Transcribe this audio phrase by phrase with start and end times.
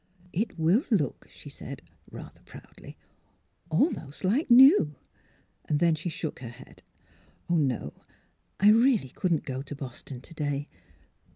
[0.43, 2.97] ''It will look," she said, rather proudly,"
[3.71, 4.95] al most like new."
[5.69, 6.81] Then she shook her head.
[7.47, 7.93] "No;
[8.59, 10.65] I really couldn't go to Boston to day.